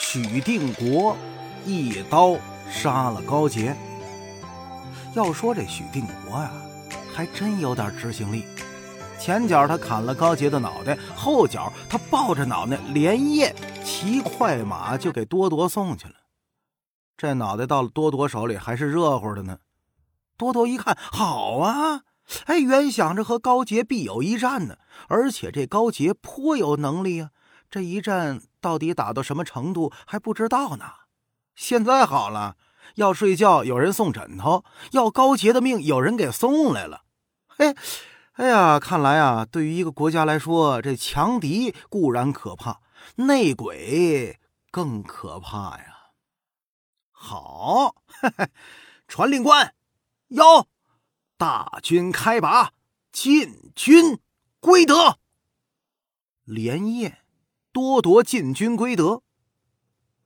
[0.00, 1.16] 许定国
[1.64, 2.36] 一刀
[2.70, 3.74] 杀了高杰。
[5.14, 6.50] 要说这许定国呀，
[7.12, 8.44] 还真有点执行力。
[9.18, 13.54] 前脚他砍了高杰的脑袋，后脚他抱着脑袋连夜
[13.84, 16.14] 骑快马就给多铎送去了。
[17.16, 19.58] 这脑袋到了多铎手里还是热乎的呢。
[20.36, 22.02] 多铎一看，好啊，
[22.46, 24.76] 哎，原想着和高杰必有一战呢，
[25.08, 27.30] 而且这高杰颇有能力啊。
[27.70, 30.84] 这一战到底打到什么程度还不知道呢。
[31.54, 32.56] 现在好了，
[32.96, 37.02] 要睡觉有人送枕头，要高杰的命有人给送来了。
[37.46, 37.74] 嘿。
[38.34, 42.80] 哎呀，看来啊，对于一个国家来说，这强敌固然可怕，
[43.14, 44.40] 内鬼
[44.72, 46.10] 更可怕呀。
[47.12, 47.94] 好，
[49.06, 49.72] 传令官，
[50.30, 50.66] 哟，
[51.36, 52.72] 大军开拔，
[53.12, 54.18] 进军
[54.60, 55.18] 归德。
[56.44, 57.18] 连夜，
[57.72, 59.22] 多夺进军归德。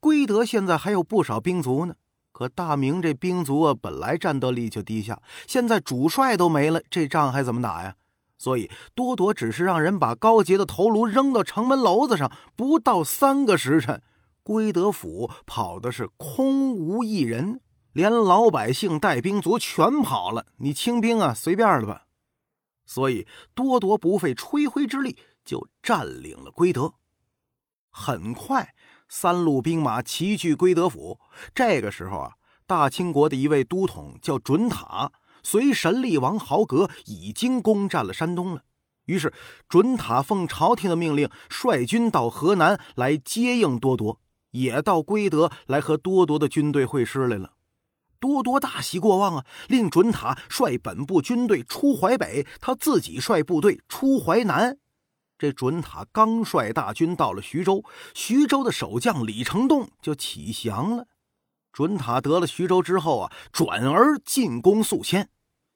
[0.01, 1.95] 归德现在还有不少兵卒呢。
[2.31, 7.97] 可大明这兵卒啊，本来战斗力就低下，现在主帅都没了，这仗还怎么打呀？
[8.37, 14.01] 所以多铎只是让人把高杰的头颅扔到城门楼子上，不到三个时辰，
[14.45, 17.61] 归德府跑的是空无一人，
[17.99, 20.47] 连老百姓带兵卒全跑了。
[20.59, 22.05] 你清兵啊，随便了吧。
[22.87, 26.95] 所以多铎不费吹灰之力就占领了归德。
[27.91, 28.73] 很快。
[29.09, 31.19] 三路兵马齐聚归德府。
[31.53, 32.35] 这个时候啊，
[32.69, 35.11] 大清国的一位都统叫准塔，
[35.43, 38.63] 随神力王豪格已经攻占了山东了。
[39.07, 39.35] 于是，
[39.69, 44.21] 准塔奉朝廷的命令，率军到河南来接应多铎，
[44.53, 47.55] 也到归德来和多铎的军队会师来了。
[48.21, 54.79] 多多大喜过望啊，令准塔率本部军队出淮北，他自己率部队出淮南。
[55.39, 61.07] 这准塔刚率大军到了徐州，徐州的守将李成栋就起降了。
[61.73, 65.29] 准塔得了徐州之后啊，转而进攻宿迁。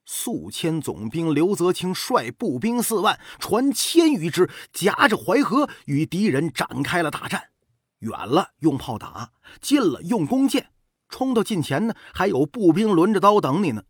[0.05, 7.51] 宿迁总兵刘泽清率步兵四万，船千余只，夹着淮河与敌人展开了大战。
[7.99, 9.31] 远了用炮打，
[9.61, 10.72] 近了用弓箭，
[11.13, 13.83] 冲到近前呢，还有步兵轮着刀等你呢。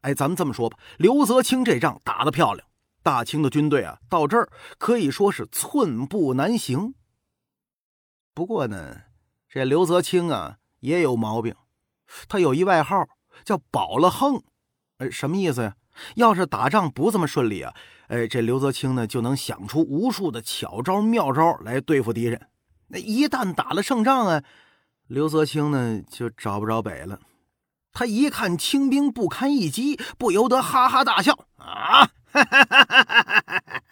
[0.00, 2.66] 哎，咱们这么说吧，刘泽清这仗打得漂亮。
[3.02, 4.48] 大清的军队啊，到这儿
[4.78, 6.94] 可以说是寸步难行。
[8.32, 8.96] 不过呢，
[9.46, 11.54] 这刘泽清啊也有毛病，
[12.30, 13.06] 他有一外号
[13.44, 14.42] 叫“保了横”，
[14.96, 15.76] 哎，什么意思呀？
[16.14, 17.74] 要是打仗不这么顺利啊，
[18.08, 22.48] 哎，这刘泽清呢就能想出无数的巧招妙招来对付敌人。
[22.86, 24.42] 那一旦打了胜仗啊，
[25.10, 27.18] 刘泽清呢就找不着北了。
[27.92, 32.06] 他一看清兵不堪一击，不由得哈哈大笑啊！
[32.32, 33.04] 哈哈哈哈
[33.34, 33.82] 哈！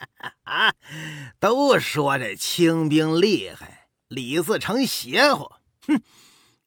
[0.45, 0.73] 啊，
[1.41, 5.51] 都说这清兵厉害，李自成邪乎。
[5.89, 6.01] 哼，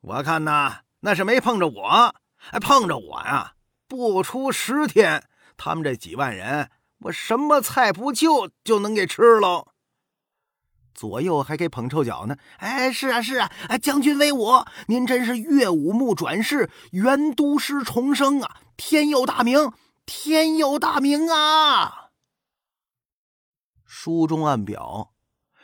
[0.02, 2.16] 我看呐，那是没碰着我。
[2.50, 3.54] 哎，碰着我呀，
[3.88, 5.24] 不出十天，
[5.56, 6.70] 他们这几万人，
[7.00, 9.70] 我什么菜不就就能给吃喽。
[10.94, 12.36] 左右还给捧臭脚呢。
[12.58, 13.52] 哎，是啊，是啊。
[13.70, 19.72] 哎，将军威武，您真是岳武穆转世，元都师重生啊，天佑大明。
[20.06, 22.10] 天佑大明啊！
[23.86, 25.14] 书中暗表，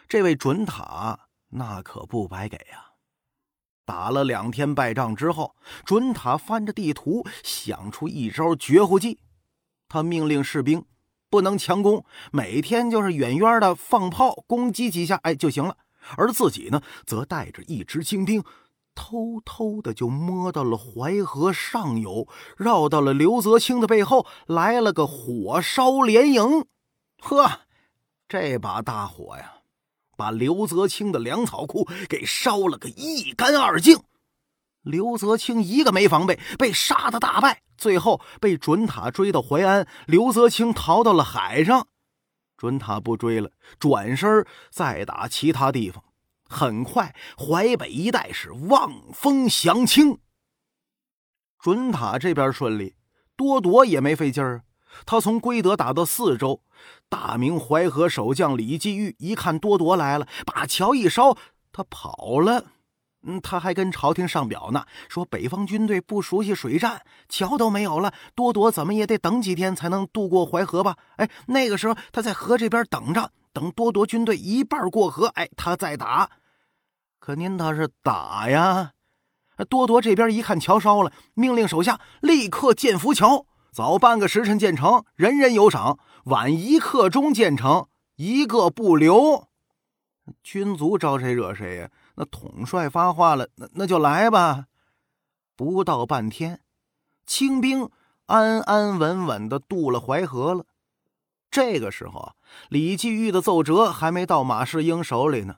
[0.07, 2.93] 这位准塔那可不白给呀。
[3.83, 9.19] 打了两天败仗之后，准塔翻着地图，想出一招绝户计。
[9.89, 10.85] 他命令士兵
[11.29, 15.77] 不能强攻，每天就是远远的放炮攻击几下，哎就行了。
[16.15, 18.43] 而自己呢，则带着一支精兵。
[18.95, 22.27] 偷偷的就摸到了淮河上游，
[22.57, 26.65] 绕到了刘泽清的背后，来了个火烧连营。
[27.19, 27.59] 呵，
[28.27, 29.57] 这把大火呀，
[30.15, 33.99] 把刘泽清的粮草库给烧了个一干二净。
[34.87, 39.87] 刘泽清一个没防备，被杀的大败，最后被准塔追到淮安。
[40.07, 41.87] 刘泽清逃到了海上，
[42.57, 46.03] 准塔不追了，转身再打其他地方。
[46.49, 50.19] 很快，淮北一带是望风降清。
[51.59, 52.95] 准塔这边顺利，
[53.35, 54.63] 多铎也没费劲儿。
[55.05, 56.63] 他从归德打到四周，
[57.09, 61.35] 大明淮河守将李继玉一看多铎来了，把桥一烧，
[61.73, 62.76] 他跑了。
[63.23, 70.95] 嗯，他还跟朝廷上表呢，说北方军队不熟悉水战，桥都没有了，多铎怎么也得等几天才能渡过淮河吧？
[71.17, 73.31] 哎，那个时候他在河这边等着。
[73.53, 76.29] 等多铎军队一半过河，哎，他再打。
[77.17, 78.91] 可您倒是打呀！
[79.67, 85.97] 多铎这边一看桥烧了，命令手下立刻建浮桥，早半个时辰建成，人人有赏。
[86.25, 87.87] 晚一刻钟建成，
[88.17, 89.47] 一个不留。
[90.43, 91.89] 军卒招谁惹谁呀？
[92.17, 94.65] 那统帅发话了，那那就来吧。
[95.55, 96.61] 不到半天，
[97.27, 97.89] 清兵
[98.25, 100.65] 安安稳稳的渡了淮河了。
[101.51, 102.33] 这个时候，
[102.69, 105.57] 李继玉的奏折还没到马士英手里呢。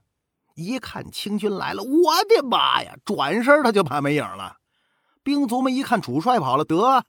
[0.56, 2.98] 一看清军来了，我的妈呀！
[3.06, 4.58] 转身他就怕没影了。
[5.24, 7.06] 兵卒们一看主帅跑了，得，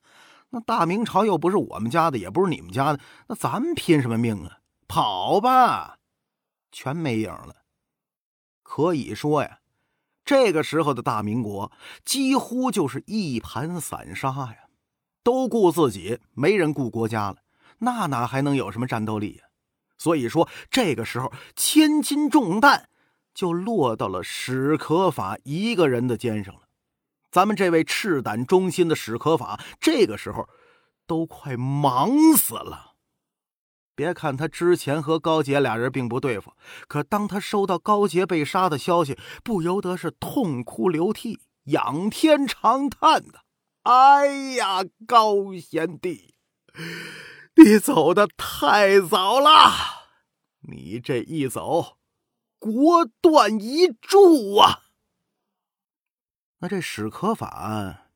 [0.51, 4.59] 那大明朝又不是我们家的，也不是你们家的，那咱们拼什么命啊？
[4.87, 5.99] 跑吧，
[6.71, 7.57] 全没影了。
[8.71, 9.59] 可以说呀，
[10.25, 11.73] 这个时候的大明国
[12.05, 14.69] 几乎就是一盘散沙呀，
[15.25, 17.39] 都顾自己，没人顾国家了，
[17.79, 19.47] 那哪还能有什么战斗力呀？
[19.99, 22.89] 所以说，这个时候千斤重担
[23.35, 26.61] 就落到了史可法一个人的肩上了。
[27.33, 30.49] 咱们这位赤胆忠心的史可法，这个时候
[31.09, 32.90] 都快忙死了。
[34.01, 36.55] 别看他之前和高杰俩人并不对付，
[36.89, 43.41] 可当他收到高杰被杀的消息，不由得是痛哭流涕、仰天长叹的
[43.85, 46.35] ：“哎呀，高贤弟，
[47.57, 49.71] 你走的太早了！
[50.61, 51.99] 你这一走，
[52.59, 54.85] 国断一柱啊！”
[56.61, 58.07] 那这史可法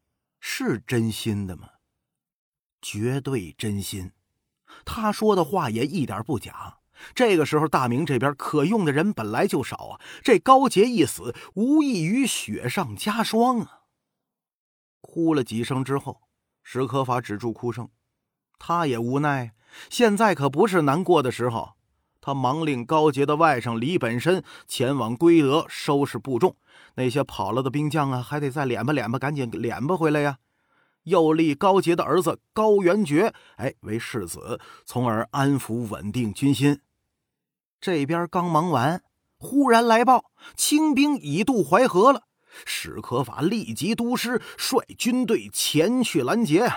[0.40, 1.68] 是真心的吗？
[2.80, 4.12] 绝对真心。
[4.84, 6.78] 他说的话也一点不假。
[7.14, 13.80] 这个时候，大明这边可用的人本来就少啊，这高杰一死，无异于雪上加霜啊！
[15.00, 16.22] 哭了几声之后，
[16.62, 17.88] 史可法止住哭声，
[18.58, 19.52] 他也无奈，
[19.90, 21.72] 现在可不是难过的时候。
[22.20, 26.56] 他忙令高杰的外甥李本身前往归德收拾部众，
[26.94, 30.38] 那些跑了的兵将啊，还得再敛吧敛吧，赶紧敛吧回来呀。
[31.04, 36.80] 又立高杰的儿子高元觉，哎，为世子，从而安抚稳定军心。
[37.80, 39.02] 这边刚忙完，
[39.38, 42.24] 忽然来报，清兵已渡淮河了。
[42.64, 46.72] 史可法立即督师，率军队前去拦截。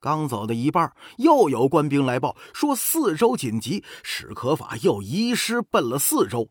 [0.00, 3.84] 刚走到一半，又有官兵来报，说四周紧急。
[4.02, 6.48] 史可法又移师奔了四周。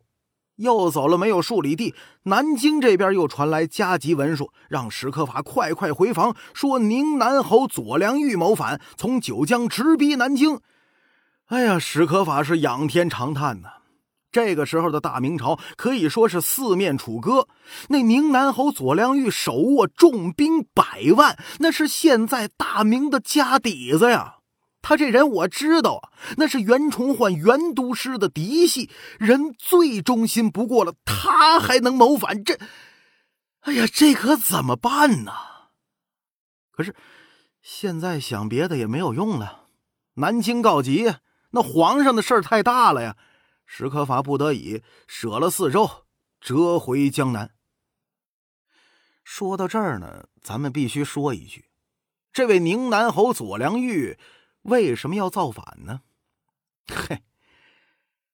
[0.61, 1.93] 又走了没有数里地，
[2.23, 10.59] 南京这边又传来加急文书，让史可法快快回防，说宁南侯左良玉谋反，从九江直逼南京。
[11.47, 13.69] 哎呀，史可法是仰天长叹呐！
[14.31, 17.49] 这个时候的大明朝可以说是四面楚歌，
[17.89, 24.35] 那宁南侯左良玉手握重兵百万，那是现在大明的家底子呀。
[24.81, 28.89] 他这人我知道啊，那是袁崇焕袁都师的嫡系，
[29.19, 32.43] 人最忠心不过了，他还能谋反？
[32.43, 32.59] 这，
[33.61, 35.31] 哎呀，这可怎么办呢？
[36.71, 36.95] 可是
[37.61, 39.67] 现在想别的也没有用了，
[40.15, 41.13] 南京告急，
[41.51, 43.15] 那皇上的事儿太大了呀。
[43.65, 46.05] 史可法不得已舍了四周，
[46.41, 47.51] 折回江南。
[49.23, 51.69] 说到这儿呢，咱们必须说一句，
[52.33, 54.17] 这位宁南侯左良玉。
[54.63, 56.01] 为什么要造反呢？
[56.87, 57.21] 嘿，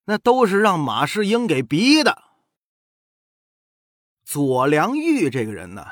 [0.04, 2.24] 那都是让马世英给逼的。
[4.24, 5.86] 左良玉这个人呢，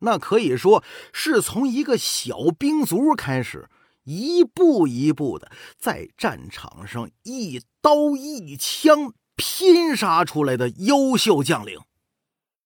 [0.00, 0.82] 那可以说
[1.12, 3.68] 是从一个小兵卒开始，
[4.04, 11.80] 一步一步的在战场上一刀一枪拼杀出来的优秀将领。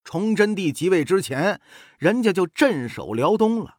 [0.04, 1.61] 崇祯帝即位之前，
[1.99, 3.78] 人家就镇守辽东了。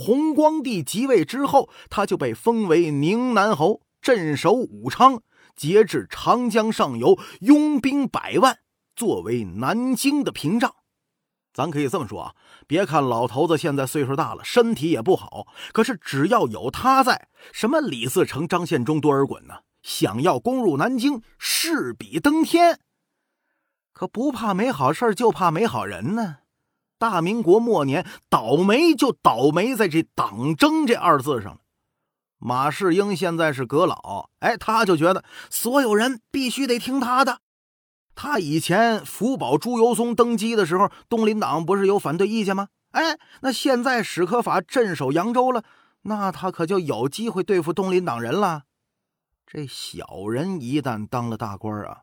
[0.00, 5.22] 弘光帝即位之后，他就被封为宁南侯，镇守武昌，
[5.56, 8.58] 节制长江上游，拥兵百万，
[8.94, 10.72] 作为南京的屏障。
[11.52, 12.34] 咱可以这么说啊，
[12.68, 22.78] 别看老头子现在岁数大了，身体也不好，可是只要有他在，什么李自成、张献忠、多尔衮呢，想要攻入南京，势比登天。
[23.92, 26.36] 可不怕没好事就怕没好人呢。
[26.98, 31.60] 大民国末年，倒霉就倒霉在这“党争”这二字上了。
[32.38, 37.40] 马士英现在是阁老，哎，他就觉得所有人必须得听他的。
[38.14, 42.68] 他以前福保朱由崧登基的时候，东林党不是有反对意见吗？
[42.90, 45.62] 哎，那现在史可法镇守扬州了，
[46.02, 48.64] 那他可就有机会对付东林党人了。
[49.46, 52.02] 这小人一旦当了大官啊，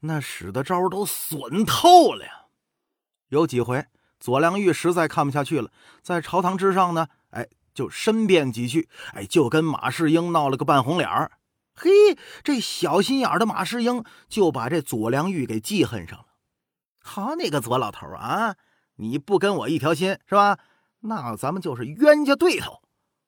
[0.00, 2.46] 那使的招都损透了呀。
[3.28, 3.86] 有几回。
[4.24, 11.32] 左良玉实在看不下去了，在朝堂之上呢，哎，就申辩几句，哎，就跟马士英闹了个半红脸儿。
[11.74, 11.90] 嘿，
[12.42, 16.24] 这小心眼的马士英就把这左良玉给记恨上了。
[17.02, 18.56] 好你个左老头啊，
[18.96, 20.58] 你不跟我一条心是吧？
[21.00, 22.80] 那咱们就是冤家对头。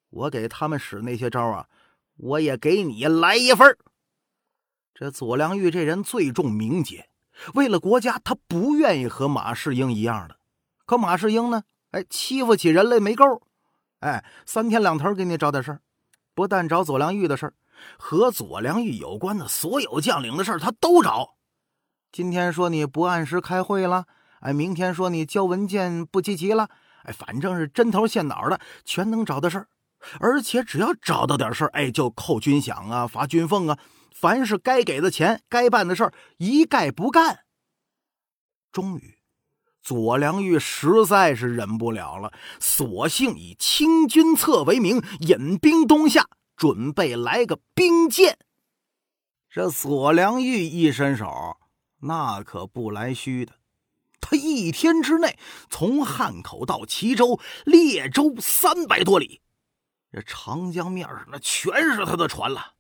[0.08, 1.66] 我给他们使那些招啊，
[2.16, 3.76] 我也给你来一份。
[4.94, 7.10] 这左良玉这人最重名节，
[7.52, 10.38] 为了国家，他不愿意和马世英一样的。
[10.86, 11.64] 可马世英呢？
[11.90, 13.42] 哎，欺负起人类没够。
[14.00, 15.80] 哎，三天两头给你找点事儿，
[16.34, 17.54] 不但找左良玉的事儿，
[17.98, 21.36] 和左良玉有关的所有将领的事儿他都找。
[22.12, 24.06] 今天说你不按时开会了，
[24.40, 26.68] 哎，明天说你交文件不积极了，
[27.02, 29.68] 哎，反正是针头线脑的全能找的事儿。
[30.20, 33.78] 而且只要找到点事儿，哎，就扣军饷啊，罚军俸啊。
[34.14, 37.40] 凡是该给的钱、该办的事儿，一概不干。
[38.70, 39.15] 终于，
[39.86, 48.36] 左良玉实在是忍不了了，索性以清君侧为名，引兵东下，准备来个兵谏。
[49.48, 51.56] 这左良玉一伸手，
[52.00, 53.52] 那可不来虚的。
[54.20, 55.38] 他一天之内
[55.70, 59.40] 从汉口到齐州、列州三百多里，
[60.10, 62.72] 这长江面上那全是他的船了。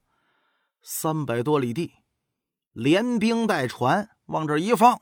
[0.82, 1.92] 三百多里地，
[2.72, 5.00] 连兵带船往这一放，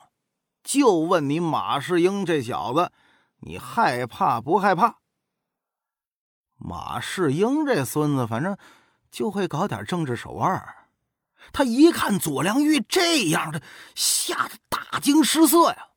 [0.64, 2.90] 就问你马世英这小子，
[3.40, 4.96] 你害怕不害怕？
[6.56, 8.56] 马世英这孙子，反正
[9.10, 10.66] 就会搞点政治手腕。
[11.52, 13.60] 他一看左良玉这样的，
[13.94, 15.88] 吓得大惊失色呀。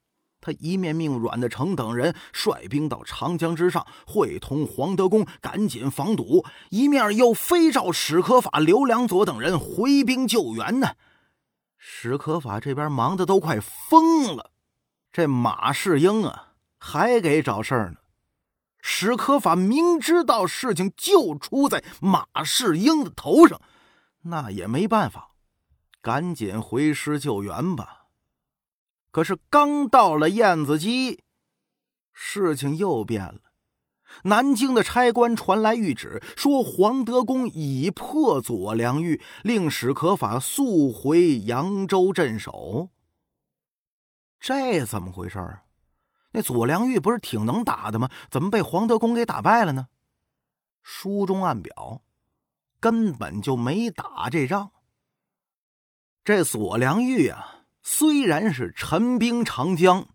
[0.42, 10.96] 他一面命阮德成等人率兵到长江之上会同黄德公，赶紧防堵；一面又飞召史可法、刘良佐等人回兵救援呢。
[11.78, 14.52] 史可法这边忙得都快疯了，
[15.12, 17.98] 这马世英啊还给找事儿呢。
[18.80, 23.60] 史可法明知道事情就出在马世英的头上，
[24.22, 25.32] 那也没办法，
[26.02, 28.06] 赶紧回师救援吧。
[29.12, 31.20] 可是刚到了燕子矶，
[32.14, 33.40] 事情又变了。
[34.24, 42.90] 南京的差官传来谕旨，说黄德公已破左良玉，令史可法速回扬州镇守。
[44.40, 45.64] 这怎么回事啊？
[46.32, 48.10] 那左良玉不是挺能打的吗？
[48.30, 49.88] 怎么被黄德公给打败了呢？
[50.84, 52.02] 书中暗表，
[52.80, 54.72] 根本就没打这仗。
[56.24, 57.66] 这左良玉啊！
[57.82, 60.08] 虽然是陈兵长江，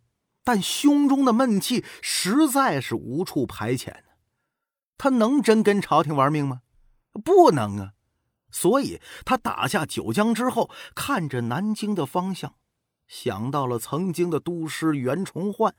[0.44, 3.94] 但胸中的闷气实在是无处排遣
[4.98, 6.60] 他能真跟朝廷玩命吗？
[7.24, 7.92] 不能啊！
[8.50, 12.54] 所以他打下九江之后，看着南京的方向，
[13.12, 15.74] 想到了曾经的都师袁崇焕，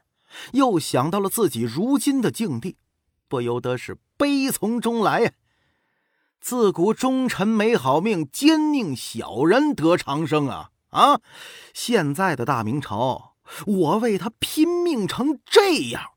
[0.52, 2.78] 又想到了自己如今的境地，
[3.28, 5.32] 不由得是悲从中来呀。
[6.40, 10.70] 自古忠臣没好命，奸佞小人得长生啊！
[10.90, 11.22] 啊！
[11.74, 13.36] 现在的大明朝，
[13.66, 16.12] 我为他拼命成这样，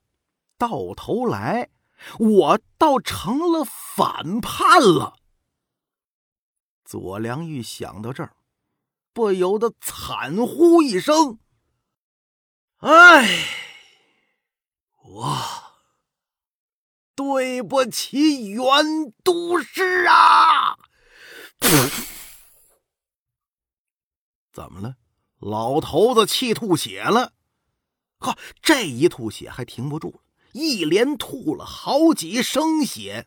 [0.58, 1.70] 到头来
[2.18, 5.16] 我倒成了反叛了。
[6.85, 8.35] 左良玉想到这儿，
[9.16, 11.38] 不由得惨呼一声
[12.85, 13.49] ：“哎，
[15.02, 15.38] 我
[17.14, 18.62] 对不起袁
[19.25, 20.76] 都师啊！”
[24.52, 24.96] 怎么了？
[25.38, 27.32] 老头子气吐血了。
[28.18, 30.20] 呵，这一吐血还停不住了，
[30.52, 33.26] 一连吐了好几升血。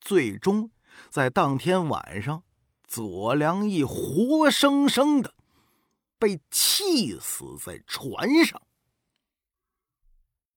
[0.00, 0.72] 最终
[1.08, 2.42] 在当天晚上，
[2.86, 5.34] 左良义活生生的
[6.18, 8.60] 被气死在船上。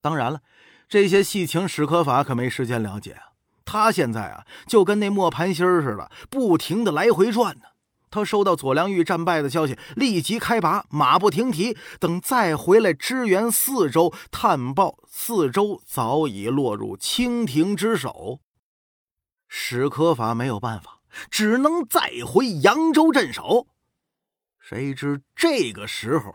[0.00, 0.42] 当然了，
[0.88, 3.32] 这些细情史可法可没时间了解啊。
[3.64, 7.62] 他现在啊，就跟那磨盘芯似的，不停的来回转呢。
[8.10, 11.76] 他收到左良玉战败的消息，立即开拔，马不停蹄。
[12.00, 18.40] 等再回来支援四周，探报四周早已落入清廷之手。
[19.46, 20.99] 史可法没有办法，
[21.30, 23.66] 只能再回扬州镇守。
[24.58, 26.34] 谁知这个时候，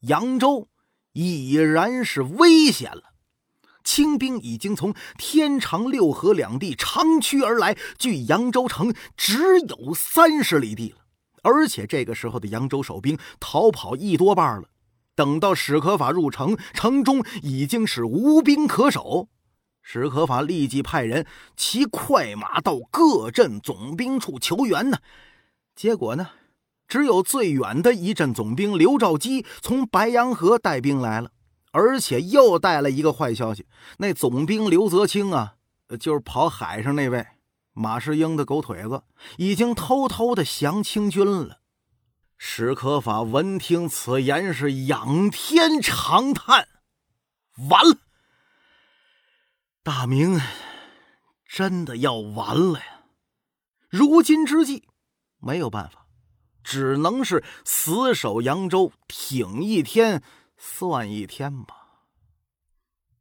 [0.00, 0.68] 扬州
[1.12, 3.04] 已然是危险了。
[3.82, 10.98] 清兵已经从天长、六合两地长驱而来，距扬州城只有三十里地了。
[11.42, 14.68] 而且这个时候的扬州守兵逃跑一多半了，
[15.14, 19.28] 等到史可法入城，城中已经是无兵可守。
[19.92, 24.98] 史可法立即派人骑快马到各镇总兵处求援呢。
[25.74, 26.28] 结果呢，
[26.86, 31.32] 只有最远的一镇总兵刘兆基从白洋河带兵来了，
[31.72, 33.66] 而且又带了一个坏消息：
[33.98, 35.54] 那总兵刘泽清啊，
[35.98, 37.26] 就是跑海上那位。
[37.72, 39.02] 马世英的狗腿子
[39.38, 41.58] 已经偷偷的降清军了。
[42.38, 46.68] 史可法闻听此言，是仰天长叹
[47.68, 47.96] ：“完了，
[49.82, 50.38] 大明
[51.46, 53.04] 真的要完了呀！
[53.88, 54.84] 如今之计，
[55.38, 56.06] 没有办法，
[56.62, 60.22] 只能是死守扬州，挺一天
[60.58, 61.76] 算一天吧。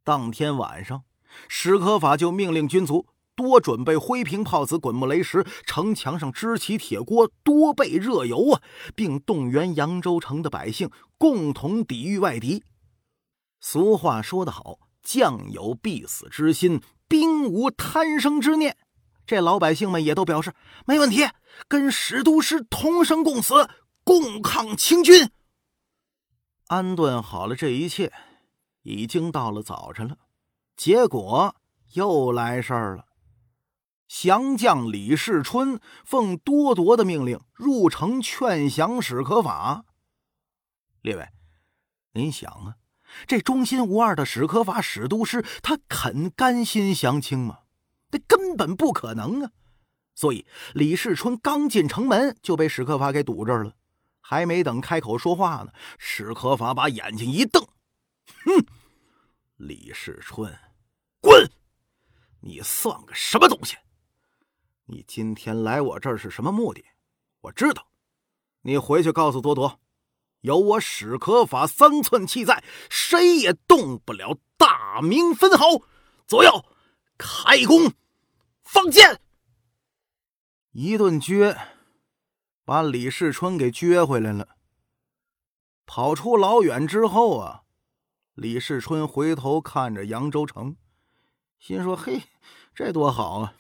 [0.04, 1.06] 当天晚上，
[1.48, 8.62] 史可法就命令军卒多准备灰瓶炮子、滚木雷石，城墙上支起铁锅，多备热油啊，
[8.94, 12.66] 并动员扬州城的百姓共同抵御外敌。
[13.62, 14.78] 俗话说得好，
[15.10, 18.78] 将有必死之心，兵无贪生之念。
[19.26, 20.54] 这老百姓们也都表示
[20.86, 21.28] 没问题，
[21.68, 23.68] 跟史都师同生共死，
[24.04, 25.32] 共抗清军。
[26.68, 28.14] 安顿好了这一切，
[28.84, 30.16] 已经到了早晨了。
[30.78, 31.56] 结果
[31.94, 33.08] 又来事儿了。
[34.08, 39.86] 降将李世春奉多铎的命令入城劝降史可法。
[41.02, 41.28] 列位，
[42.14, 42.76] 您想啊，
[43.28, 47.60] 这忠心无二的史可法史都师，他肯甘心降清吗？
[48.12, 49.52] 那根本不可能啊！
[50.16, 53.76] 所以李世春刚进城门就被史可法给堵这儿了，
[54.20, 57.66] 还没等开口说话呢，史可法把眼睛一瞪
[58.44, 58.66] ：“哼，
[59.58, 60.54] 李世春，
[61.22, 61.50] 滚！
[62.42, 63.78] 你算个什么东西？
[64.86, 66.84] 你今天来我这儿是什么目的？
[67.42, 67.88] 我知道，
[68.64, 69.80] 你回去告诉多铎，
[70.42, 75.66] 有我史可法三寸气在，谁也动不了大明分毫。
[76.26, 76.66] 左右，
[77.18, 77.92] 开弓！”
[78.64, 79.20] 放箭！
[80.72, 81.58] 一顿撅，
[82.64, 84.50] 把李世春给撅回来了。
[85.88, 87.64] 跑出老远之后啊，
[88.36, 90.76] 李世春回头看着扬州城，
[91.58, 92.22] 心说：“嘿，
[92.76, 93.56] 这多好啊！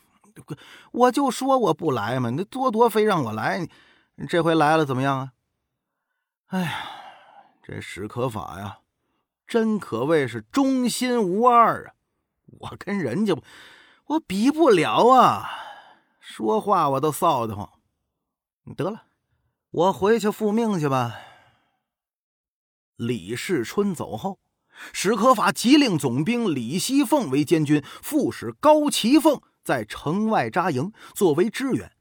[0.91, 3.67] 我就说我不来嘛，那多多非让我来，
[4.29, 5.31] 这回来了怎么样啊？”
[6.49, 6.85] 哎呀，
[7.61, 8.79] 这史可法呀，
[9.45, 11.93] 真可谓是忠心无二啊！
[12.59, 13.35] 我跟人家。
[14.05, 15.47] 我比不了啊！
[16.19, 17.69] 说话我都臊得慌。
[18.75, 19.03] 得了，
[19.69, 21.15] 我回去复命去吧。
[22.95, 24.39] 李世春走后，
[24.91, 31.91] 史可法急令总兵李熙凤为监军，副使高奇凤在城外扎营，作为支援。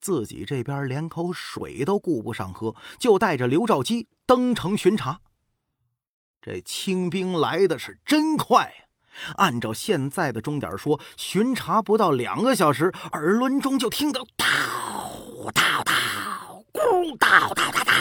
[0.00, 5.20] 自己这边连口水都顾不上喝，就带着刘兆基登城巡查。
[6.40, 8.86] 这清兵来的是真快！
[9.36, 17.92] 按照现在的钟点说，巡查不到两个小时，耳轮中就听到“叨叨叨，咕叨叨叨叨”，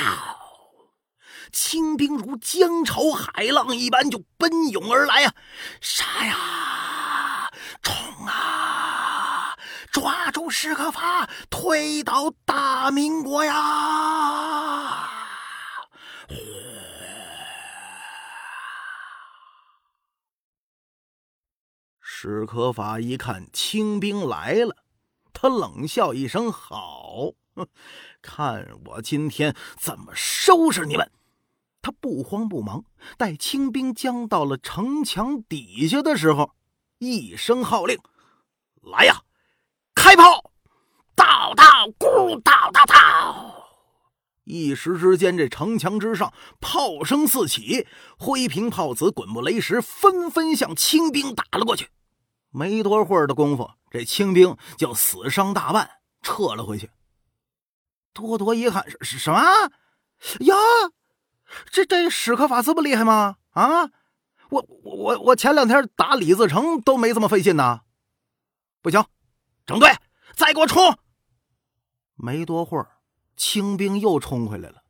[1.52, 5.34] 清兵如江潮海浪一般就奔涌而来呀！
[5.82, 9.58] 杀呀，冲啊，
[9.92, 15.10] 抓住史可法，推倒大明国呀！
[22.02, 24.76] 史可法一看清兵来了，
[25.34, 27.32] 他冷笑一声：“好，
[28.22, 31.10] 看我今天怎么收拾你们！”
[31.82, 32.84] 他不慌不忙，
[33.18, 36.54] 待清兵将到了城墙底下的时候，
[36.98, 37.98] 一声号令
[38.84, 39.24] ：“来呀，
[39.96, 40.52] 开炮！”
[41.16, 43.54] 叨叨咕叨叨叨，
[44.46, 47.86] 一时之间，这城墙之上炮声四起，
[48.18, 51.90] 灰瓶炮子、滚木雷石纷纷向清兵打了过去。
[52.52, 55.90] 没多会儿的功夫，这清兵就死伤大半，
[56.22, 56.90] 撤了回去。
[58.14, 59.42] 多多一看是是什么
[60.40, 60.56] 呀？
[61.70, 63.36] 这这史可法这么厉害吗？
[63.52, 63.90] 啊！
[64.50, 67.82] 我我我我前两天打李自成都没这么费劲呢。
[68.82, 69.06] 不行，
[69.70, 69.88] 整队，
[70.34, 70.98] 再给我冲！
[72.16, 72.90] 没多会儿，
[73.38, 74.82] 清兵又冲回来了。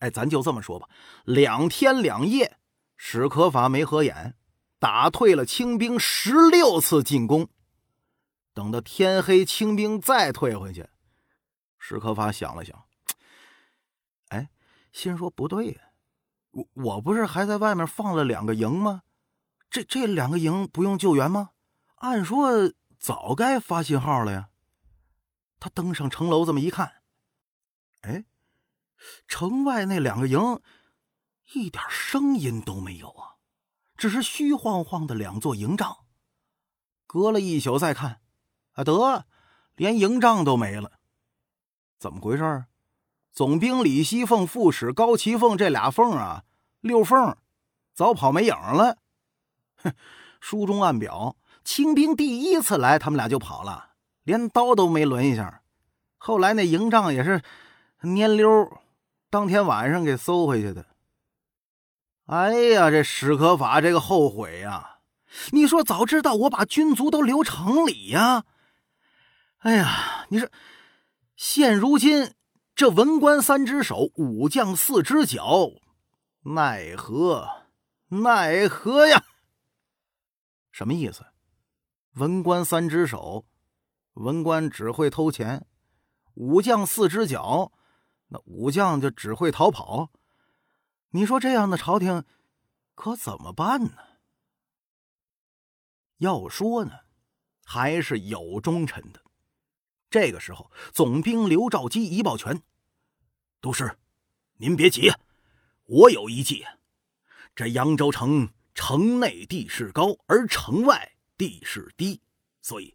[0.00, 0.86] 哎，咱就这么说吧，
[1.24, 2.58] 两天两夜，
[2.98, 4.36] 史可法没合眼。
[4.78, 7.48] 打退了清兵十六次进攻，
[8.52, 10.86] 等到天黑，清兵再退回去。
[11.78, 12.84] 史可法想了想，
[14.28, 14.50] 哎，
[14.92, 15.80] 心说不对呀，
[16.50, 19.04] 我我不是还在外面放了两个营吗？
[19.70, 21.52] 这这两个营不用救援吗？
[21.94, 22.70] 按说
[23.06, 24.48] 早该发信号了呀。
[25.60, 27.04] 他登上城楼，这么一看，
[28.00, 28.24] 哎，
[29.28, 30.60] 城外那两个营
[31.52, 33.36] 一点声音都没有啊。
[33.96, 35.98] 只是虚晃晃的两座营帐，
[37.06, 38.22] 隔了一宿再看，
[38.72, 39.24] 啊，得，
[39.76, 40.98] 连营帐都没了，
[42.00, 42.64] 怎么回事？
[43.30, 46.44] 总兵李熙凤、副使高奇凤这俩凤啊，
[46.80, 47.36] 六凤，
[47.94, 48.98] 早跑没影了。
[49.76, 49.94] 哼，
[50.40, 53.90] 书中暗表，清兵第一次来，他们俩就跑了，
[54.22, 55.62] 连刀都没抡一下。
[56.16, 57.42] 后来那营帐也是
[58.00, 58.80] 蔫溜，
[59.30, 60.86] 当天晚上给搜回去的。
[62.26, 65.00] 哎呀，这史可法这个后悔呀！
[65.50, 68.44] 你说早知道我把军卒都留城里呀！
[69.58, 70.48] 哎呀，你说，
[71.34, 72.32] 现如今
[72.76, 75.70] 这文官三只手，武将四只脚，
[76.44, 77.48] 奈何
[78.08, 79.24] 奈何呀？
[80.70, 81.26] 什么意思？
[82.16, 83.44] 文官三只手，
[84.14, 85.66] 文官只会偷钱；
[86.32, 87.72] 武将四只脚，
[88.28, 90.10] 那武将就只会逃跑。
[91.10, 92.24] 你说这样的朝廷，
[92.94, 93.92] 可怎么办呢？
[96.16, 97.00] 要说呢，
[97.66, 99.22] 还是有忠臣的。
[100.08, 102.62] 这个时候，总兵刘兆基一抱拳
[103.60, 103.98] ：“都师，
[104.54, 105.12] 您别急，
[105.84, 106.64] 我有一计。
[107.54, 112.20] 这扬州城城内地势高，而城外地势低，
[112.60, 112.94] 所以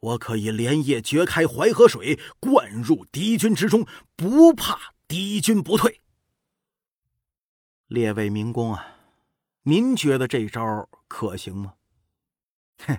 [0.00, 6.00] 我可以连夜掘开淮河水，灌入敌军之中，不怕敌军不退。”
[7.88, 8.96] 列位民工啊，
[9.62, 11.74] 您觉得这招可行吗？
[12.86, 12.98] 哼，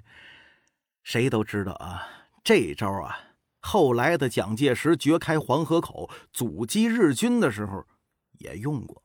[1.02, 3.18] 谁都知道啊，这招啊，
[3.62, 7.88] 后来的蒋介石掘开黄河口阻击日军的时候
[8.40, 9.02] 也用过。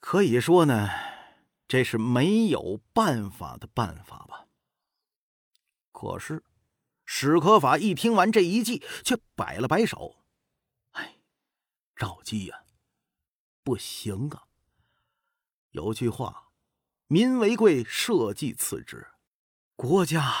[0.00, 0.90] 可以说呢，
[1.68, 4.43] 这是没有办法的办法吧。
[5.94, 6.42] 可是
[7.04, 10.16] 史可法一听完这一计，却摆了摆手
[10.92, 11.18] ：“哎，
[11.94, 12.64] 赵姬呀，
[13.62, 14.42] 不行啊！
[15.70, 16.50] 有句话，
[17.06, 19.06] 民为贵，社稷次之。”
[19.76, 20.34] 国家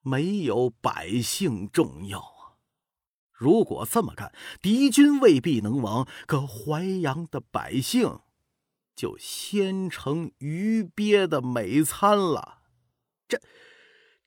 [0.00, 2.58] 没有百姓重要啊！
[3.32, 8.20] 如果这么干，敌军未必能亡，可淮阳的百姓
[8.96, 12.62] 就先成鱼鳖的美餐了。
[13.28, 13.40] 这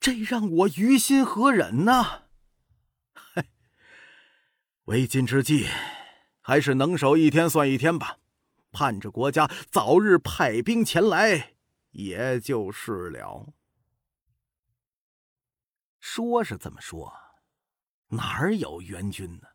[0.01, 2.23] 这让我于心何忍呢？
[3.13, 3.45] 嘿，
[4.85, 5.67] 为今之计，
[6.41, 8.17] 还是能守一天算一天吧。
[8.71, 11.53] 盼着国家早日派兵前来，
[11.91, 13.53] 也就是了。
[15.99, 17.13] 说是这么说，
[18.07, 19.47] 哪儿有援军呢？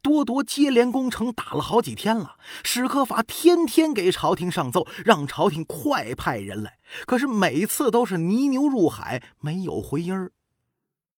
[0.00, 6.78] 多铎接连攻城打了好几天了，史可法天天给朝廷上奏，让朝廷快派人来。
[7.06, 10.32] 可是每次都是泥牛入海，没有回音儿。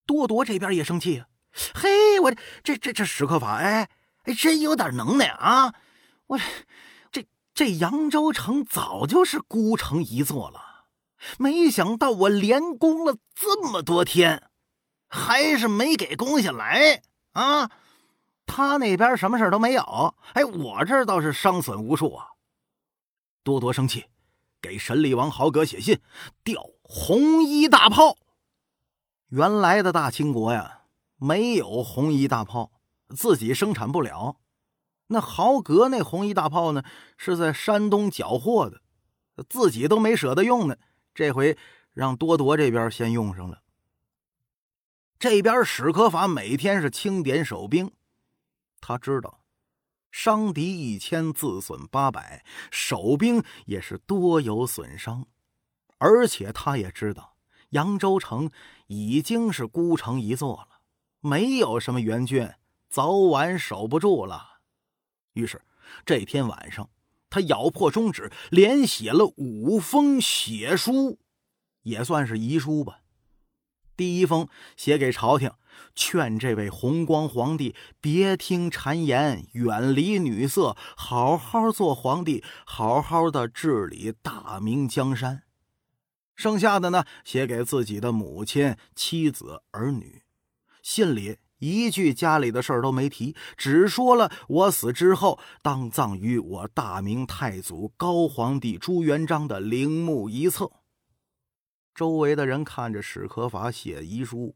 [0.05, 1.23] 多铎这边也生气，
[1.73, 3.89] 嘿，我这这这史可法，哎
[4.23, 5.73] 哎，真有点能耐啊！
[6.27, 6.39] 我
[7.11, 10.85] 这这扬州城早就是孤城一座了。
[11.37, 14.49] 没想到我连攻了这么多天，
[15.07, 17.01] 还是没给攻下来
[17.33, 17.71] 啊！
[18.45, 22.27] 他那边什么事都没有，哎，我这倒是伤损无数啊！
[23.43, 24.05] 多多生气，
[24.61, 25.99] 给神力王豪格写信
[26.43, 28.17] 调红衣大炮。
[29.29, 30.83] 原来的大清国呀，
[31.17, 32.71] 没有红衣大炮，
[33.15, 34.37] 自己生产不了。
[35.07, 36.83] 那豪格那红衣大炮呢，
[37.17, 38.81] 是在山东缴获的，
[39.49, 40.77] 自己都没舍得用呢。
[41.13, 41.57] 这回
[41.93, 43.61] 让多铎这边先用上了。
[45.19, 47.91] 这边史可法每天是清点守兵，
[48.87, 49.41] 他知道
[50.11, 55.25] 伤敌一千，自损八百，守兵也是多有损伤。
[55.97, 57.35] 而且他也知道
[57.69, 58.51] 扬州城
[58.85, 60.81] 已经是孤城一座了，
[61.19, 62.47] 没有什么援军，
[62.87, 64.59] 早晚守不住了。
[65.33, 65.59] 于是
[66.05, 66.87] 这天晚上。
[67.27, 71.19] 他咬破中指，连写了五封血书，
[71.81, 73.01] 也算是遗书吧。
[73.95, 75.51] 第一封写给朝廷，
[75.95, 85.43] 劝这位弘光皇帝别听谗言，远离女色，好好做皇帝，好好的治理大明江山。
[86.35, 90.23] 剩下的呢，写给自己的母亲、妻子、儿女。
[90.81, 91.37] 信里。
[91.59, 100.69] 一句家里的事儿都没提，只说了我死之后当葬于我大明太祖高皇帝朱元璋的陵墓一侧。
[101.95, 104.55] 周围的人看着史可法写遗书，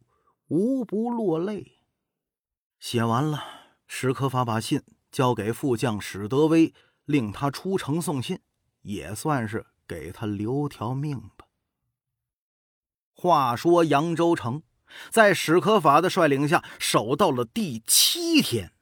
[0.50, 1.80] 无不落泪。
[2.80, 3.42] 写完了，
[3.88, 6.74] 史可法把信交给副将史德威，
[7.06, 8.42] 令他出城送信，
[8.82, 11.48] 也算是给他留条命吧。
[13.14, 14.62] 话说扬州城。
[15.12, 18.74] 在史可法的率领下，守到了第七天。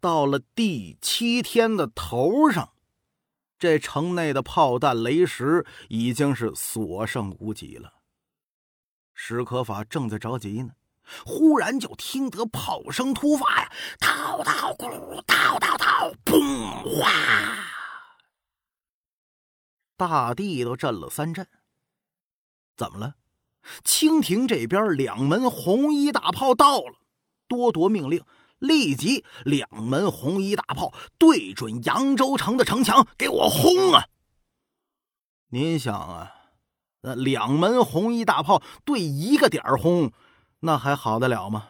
[0.00, 2.73] 到了第七天的头上，
[3.64, 7.94] 这城内的炮弹雷石已经是所剩无几了。
[9.14, 10.72] 史可法正在着急呢，
[11.24, 17.10] 忽然就听得炮声突发呀，叨叨咕噜，叨叨叨，砰哗，
[19.96, 21.48] 大地都震了三震。
[22.76, 23.14] 怎么了？
[23.82, 26.98] 清廷这边两门红衣大炮到了，
[27.48, 28.22] 多铎命令
[28.66, 34.06] 立即两门红衣大炮对准扬州城的城墙，给我轰啊！
[35.48, 36.32] 您想啊，
[37.02, 40.12] 那两门红衣大炮对一个点儿轰，
[40.60, 41.68] 那还好得了吗？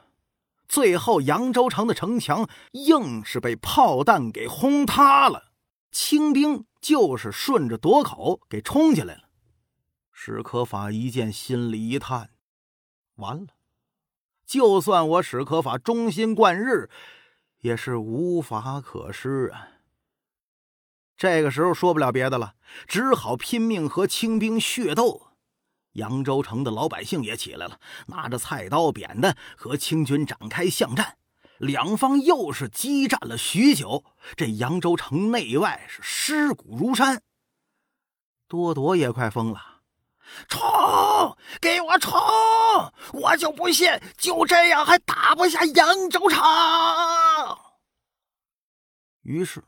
[0.67, 5.53] 最后扬州城的城墙硬是被炮弹给轰塌了，
[5.93, 9.25] 清兵就是顺着垛口给冲进来了。
[10.11, 12.31] 史可法一见，心里一叹：
[13.17, 13.54] 完了，
[14.47, 16.89] 就算我史可法忠心贯日，
[17.61, 19.69] 也是无法可施啊。
[21.17, 22.55] 这个时候说不了别的了，
[22.87, 25.29] 只好拼命和清兵血斗。
[25.93, 31.19] 扬州城的老百姓也起来了，拿着菜刀、扁担和清军展开巷战。
[31.59, 34.05] 两方又是激战了许久，
[34.37, 37.23] 这扬州城内外是尸骨如山。
[38.49, 39.74] 多铎也快疯了，
[40.49, 41.37] 冲！
[41.61, 42.21] 给我冲！
[43.13, 46.41] 我就不信就这样还打不下扬州城。
[49.23, 49.63] 于是。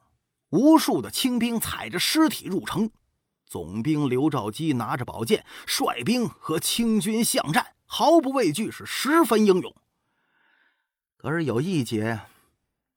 [0.51, 2.89] 无数的清兵踩着尸体入城，
[3.47, 9.75] 总兵刘兆基拿着宝剑率兵和清军巷战，毫不畏惧，是十分英勇。
[11.17, 12.21] 可是有一节，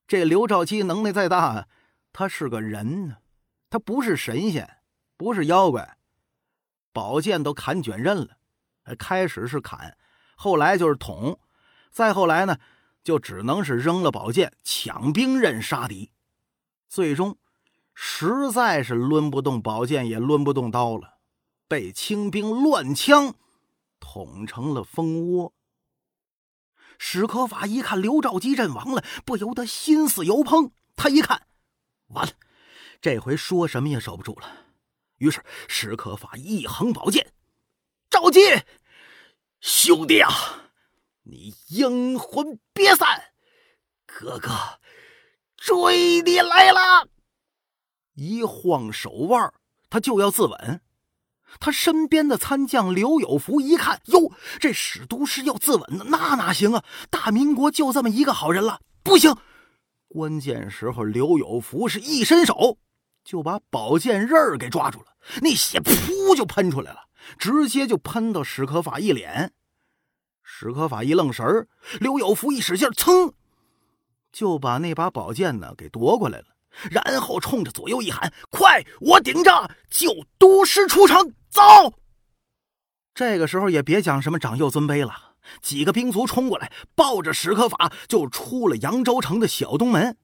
[0.08, 1.67] 这刘兆基能耐再大，
[2.13, 3.17] 他是个人呢，
[3.72, 4.78] 他不是神仙，
[5.17, 5.98] 不是妖怪，
[6.91, 8.38] 宝剑都砍卷刃了。
[8.97, 9.95] 开始是砍，
[10.36, 11.39] 后来就是捅，
[11.91, 12.58] 再后来呢，
[13.04, 16.12] 就只能是扔了宝剑，抢兵刃杀敌。
[16.88, 17.38] 最终，
[17.93, 21.19] 实在是抡不动宝剑，也抡不动刀了，
[21.67, 23.36] 被清兵乱枪
[23.99, 25.54] 捅成了蜂窝。
[26.97, 30.71] 史可法一看刘兆基阵亡了，不由得心似油烹。
[30.95, 31.47] 他一看，
[32.08, 32.34] 完了，
[32.99, 34.69] 这回说什么也守不住了。
[35.20, 37.32] 于是史可法一横宝剑
[38.10, 38.40] ：“赵基，
[39.62, 40.32] 兄弟啊，
[41.24, 43.32] 你阴魂别散，
[44.06, 44.50] 哥哥。”
[45.62, 47.10] 追你来了！
[48.14, 49.54] 一晃手腕，
[49.90, 50.80] 他就要自刎。
[51.60, 56.86] 他身边的参将刘有福一看，哟，这史都师要自刎，那哪行啊？
[57.10, 59.36] 大明国就这么一个好人了，不行！
[60.08, 62.78] 关键时候，刘有福是一伸手，
[63.30, 65.06] 就把宝剑刃儿给抓住了，
[65.44, 67.02] 那血噗就喷出来了，
[67.38, 69.54] 直接就喷到史可法一脸。
[70.42, 71.68] 史可法一愣神儿，
[72.00, 73.34] 刘有福一使劲，噌！
[74.32, 76.46] 就把那把宝剑呢给夺过来了，
[76.89, 81.62] 然后冲着左右一喊：“快，我顶着救都师出城！”走。
[83.13, 90.18] 这个时候也别讲什么长幼尊卑了，几个兵卒冲过来，抱着史可法就出了扬州城的小东门。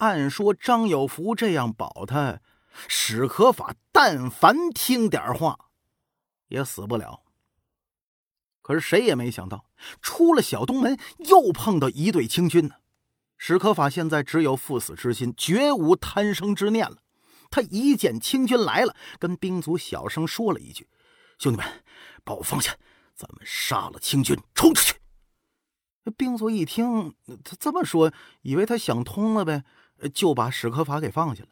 [0.00, 2.40] 按说张有福这样保他，
[2.88, 5.66] 史可法但凡听点话，
[6.48, 7.22] 也死不了。
[8.62, 9.66] 可是谁也没想到，
[10.00, 12.76] 出了小东门又碰到一队清军呢。
[13.36, 16.98] 史可法现在只有赴死之心，绝无贪生之念了。
[17.50, 20.88] 他一见清军来了，跟兵卒小声说了一句
[21.38, 21.84] ：“兄弟们，
[22.24, 22.74] 把我放下，
[23.14, 24.94] 咱们杀了清军，冲出去。”
[26.16, 29.64] 兵卒一听他这么说，以为他想通了呗，
[30.08, 31.48] 就把史可法给放下了。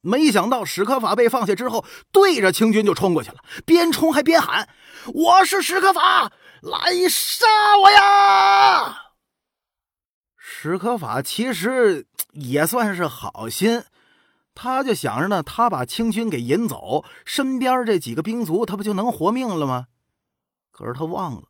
[0.00, 4.68] 没想到史可法被放下之后，对着清军就冲过去了，边冲还边喊
[5.12, 6.32] ：“我是史可法，
[6.62, 7.46] 来杀
[7.82, 9.12] 我呀！”
[10.38, 13.82] 史可法其实也算是好心，
[14.54, 19.86] 他就想着呢，他把清军给引走，身边这几个兵卒他不就能活命了吗？
[20.70, 21.42] 可是他忘了，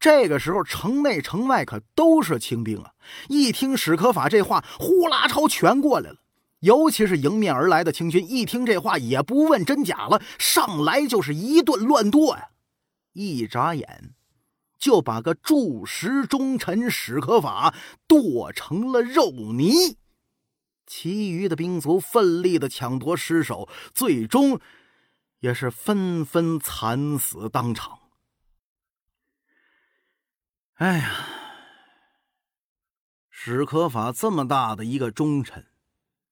[0.00, 2.92] 这个时候城内城外可都是清兵啊！
[3.28, 6.16] 一听史可法这话，呼啦超全过来了。
[6.60, 12.48] 尤其是迎面而来的清军，一听这话也不问真假了，上来就是一顿乱剁呀！
[13.12, 14.14] 一眨眼，
[14.78, 17.74] 就把个柱石忠臣史可法
[18.06, 19.98] 剁成了肉泥。
[20.86, 24.58] 其余的兵卒奋力的抢夺尸首，最终
[25.40, 27.99] 也是纷纷惨死当场。
[30.80, 31.10] 哎呀，
[33.28, 35.66] 史可法这么大的一个忠臣。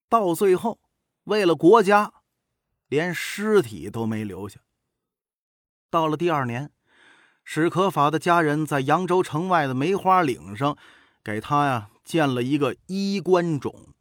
[0.08, 0.80] 到最后，
[1.24, 2.14] 为了国家，
[2.86, 4.60] 连尸体都没留下。
[5.90, 6.70] 到了第二年，
[7.44, 10.78] 史可法的家人在扬州城外的梅花岭上，
[11.22, 13.92] 给他呀建了一个衣冠冢。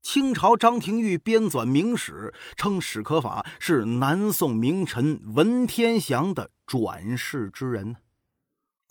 [0.00, 7.96] 清朝张廷玉编纂明史，称史可法是南宋名臣文天祥的转世之人。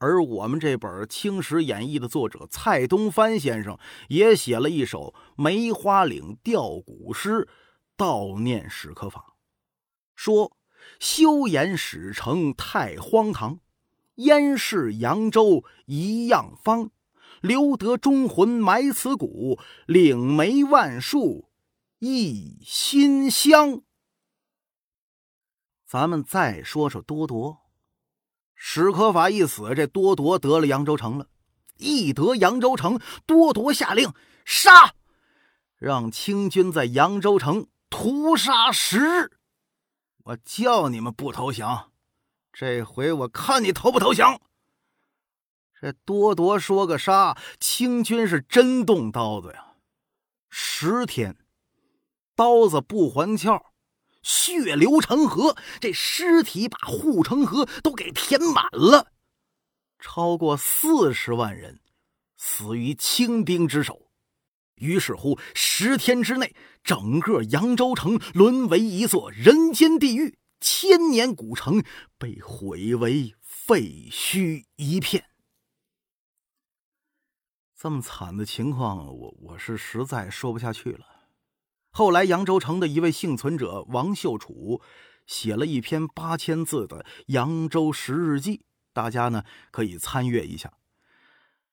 [0.02, 3.78] 而我们这本《清史演义》的作者蔡东藩先生
[4.10, 7.48] 也写了一首《梅花岭吊古诗》，
[7.96, 9.36] 悼念史可法，
[10.16, 10.58] 说
[11.00, 13.60] ：“休言史城太荒唐，
[14.16, 16.90] 燕市扬州一样方。
[17.42, 21.52] 留得忠魂埋此骨，岭梅万树
[22.00, 23.84] 一心香。”
[25.86, 27.61] 咱们再说说多铎。
[28.64, 31.26] 史可法一死，这多铎得了扬州城了。
[31.78, 34.14] 一得扬州城，多铎下令
[34.46, 34.94] 杀，
[35.78, 39.32] 让清军在扬州城屠杀十日。
[40.26, 41.92] 我叫你们不投降，
[42.54, 44.40] 这回我看你投不投降。
[45.82, 49.74] 这多铎说个杀，清军是真动刀子呀！
[50.52, 51.36] 十天，
[52.36, 53.71] 刀子不还鞘，
[54.22, 59.12] 血流成河，这尸体把护城河都给填满了。
[60.00, 61.80] 超过四十万人
[62.38, 64.10] 死于清兵之手，
[64.76, 71.84] 于是乎，十天之内，整个扬州城沦为一座人间地狱，千年古城
[72.18, 75.26] 被毁为废墟一片。
[77.76, 81.11] 这么惨的情况，我我是实在说不下去了。
[81.94, 84.82] 后来，扬州城的一位幸存者王秀楚
[85.28, 88.58] 写了一篇八千字的《扬州十日记》。
[88.94, 90.72] 大家呢可以参阅一下，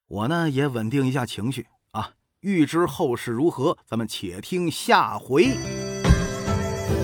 [0.09, 2.15] 我呢也稳定一下情绪啊。
[2.41, 5.45] 欲知后事如何，咱们且听下回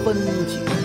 [0.05, 0.17] 分
[0.49, 0.84] 解。